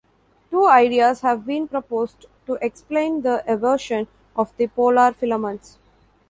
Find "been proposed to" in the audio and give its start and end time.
1.45-2.55